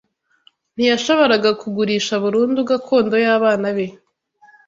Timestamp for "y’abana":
3.25-3.67